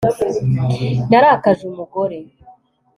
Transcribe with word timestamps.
Narakaje 1.09 1.61
umugore 1.71 2.17